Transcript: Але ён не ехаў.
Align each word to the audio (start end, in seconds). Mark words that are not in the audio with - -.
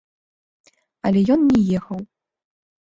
Але 1.11 1.19
ён 1.37 1.47
не 1.51 1.59
ехаў. 1.83 1.99